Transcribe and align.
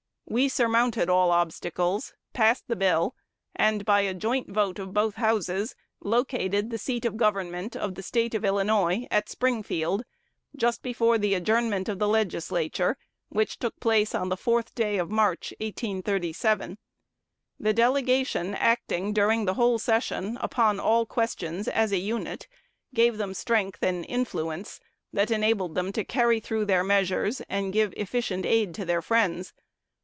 "We 0.27 0.47
surmounted 0.47 1.09
all 1.09 1.29
obstacles, 1.29 2.13
passed 2.31 2.69
the 2.69 2.77
bill, 2.77 3.15
and, 3.53 3.83
by 3.83 3.99
a 3.99 4.13
joint 4.13 4.49
vote 4.49 4.79
of 4.79 4.93
both 4.93 5.15
Houses, 5.15 5.75
located 5.99 6.69
the 6.69 6.77
seat 6.77 7.03
of 7.03 7.17
government 7.17 7.75
of 7.75 7.95
the 7.95 8.01
State 8.01 8.33
of 8.33 8.45
Illinois 8.45 9.05
at 9.11 9.27
Springfield, 9.27 10.05
just 10.55 10.81
before 10.83 11.17
the 11.17 11.33
adjournment 11.33 11.89
of 11.89 11.99
the 11.99 12.07
Legislature, 12.07 12.97
which 13.27 13.59
took 13.59 13.77
place 13.81 14.15
on 14.15 14.29
the 14.29 14.37
fourth 14.37 14.73
day 14.73 14.97
of 14.97 15.11
March, 15.11 15.51
1837. 15.59 16.77
The 17.59 17.73
delegation 17.73 18.55
acting 18.55 19.11
during 19.11 19.43
the 19.43 19.55
whole 19.55 19.79
session 19.79 20.37
upon 20.39 20.79
all 20.79 21.05
questions 21.05 21.67
as 21.67 21.91
a 21.91 21.97
unit, 21.97 22.47
gave 22.93 23.17
them 23.17 23.33
strength 23.33 23.83
and 23.83 24.05
influence, 24.07 24.79
that 25.11 25.29
enabled 25.29 25.75
them 25.75 25.91
to 25.91 26.05
carry 26.05 26.39
through 26.39 26.63
their 26.63 26.85
measures 26.85 27.41
and 27.49 27.73
give 27.73 27.93
efficient 27.97 28.45
aid 28.45 28.73
to 28.75 28.85
their 28.85 29.01
friends. 29.01 29.51